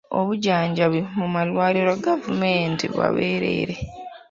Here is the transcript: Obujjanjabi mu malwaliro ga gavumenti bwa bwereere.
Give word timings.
Obujjanjabi 0.19 0.99
mu 1.17 1.27
malwaliro 1.33 1.93
ga 1.95 2.03
gavumenti 2.05 2.83
bwa 2.93 3.07
bwereere. 3.13 3.75